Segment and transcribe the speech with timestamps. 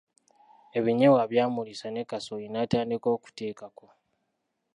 [0.77, 3.87] Ebinyeebwa byamulisa ne kasooli n’atandika okuteekako.